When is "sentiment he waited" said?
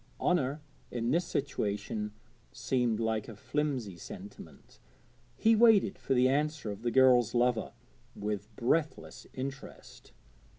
3.97-5.99